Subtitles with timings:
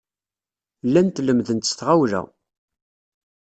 [0.87, 2.21] Llant lemmdent s tɣawla.